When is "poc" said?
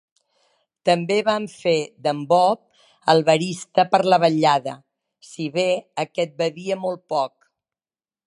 7.15-7.33